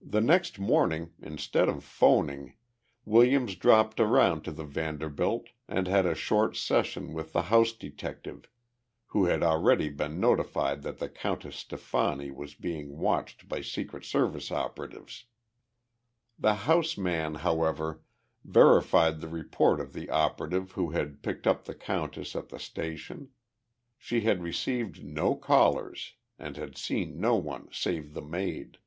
The 0.00 0.20
next 0.22 0.58
morning, 0.58 1.12
instead 1.20 1.68
of 1.68 1.84
phoning, 1.84 2.54
Williams 3.04 3.56
dropped 3.56 4.00
around 4.00 4.42
to 4.44 4.52
the 4.52 4.64
Vanderbilt 4.64 5.48
and 5.68 5.86
had 5.86 6.06
a 6.06 6.14
short 6.14 6.56
session 6.56 7.12
with 7.12 7.34
the 7.34 7.42
house 7.42 7.72
detective, 7.74 8.46
who 9.06 9.26
had 9.26 9.42
already 9.42 9.90
been 9.90 10.18
notified 10.18 10.80
that 10.82 10.98
the 10.98 11.10
Countess 11.10 11.56
Stefani 11.56 12.30
was 12.30 12.54
being 12.54 12.96
watched 12.96 13.48
by 13.48 13.60
Secret 13.60 14.02
Service 14.04 14.50
operatives. 14.50 15.26
The 16.38 16.54
house 16.54 16.96
man, 16.96 17.34
however, 17.34 18.00
verified 18.44 19.20
the 19.20 19.28
report 19.28 19.78
of 19.78 19.92
the 19.92 20.08
operative 20.08 20.72
who 20.72 20.90
had 20.92 21.22
picked 21.22 21.46
up 21.46 21.64
the 21.64 21.74
countess 21.74 22.34
at 22.34 22.48
the 22.48 22.60
station 22.60 23.28
she 23.98 24.22
had 24.22 24.42
received 24.42 25.04
no 25.04 25.34
callers 25.34 26.14
and 26.38 26.56
had 26.56 26.78
seen 26.78 27.20
no 27.20 27.36
one 27.36 27.68
save 27.72 28.14
the 28.14 28.22
maid. 28.22 28.78